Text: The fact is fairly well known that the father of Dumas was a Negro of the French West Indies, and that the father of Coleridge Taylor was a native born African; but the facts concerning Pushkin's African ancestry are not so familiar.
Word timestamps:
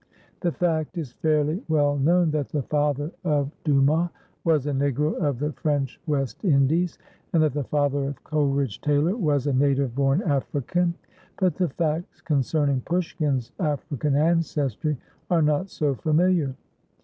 The 0.39 0.51
fact 0.51 0.97
is 0.97 1.13
fairly 1.13 1.61
well 1.69 1.95
known 1.95 2.31
that 2.31 2.49
the 2.49 2.63
father 2.63 3.11
of 3.23 3.51
Dumas 3.63 4.09
was 4.43 4.65
a 4.65 4.71
Negro 4.71 5.13
of 5.19 5.37
the 5.37 5.51
French 5.51 6.01
West 6.07 6.43
Indies, 6.43 6.97
and 7.33 7.43
that 7.43 7.53
the 7.53 7.65
father 7.65 8.05
of 8.05 8.23
Coleridge 8.23 8.81
Taylor 8.81 9.15
was 9.15 9.45
a 9.45 9.53
native 9.53 9.93
born 9.93 10.23
African; 10.23 10.95
but 11.39 11.53
the 11.53 11.69
facts 11.69 12.19
concerning 12.19 12.81
Pushkin's 12.81 13.51
African 13.59 14.15
ancestry 14.15 14.97
are 15.29 15.43
not 15.43 15.69
so 15.69 15.93
familiar. 15.93 16.55